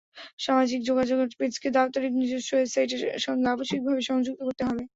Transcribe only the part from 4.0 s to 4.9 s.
সংযুক্ত করতে হবে।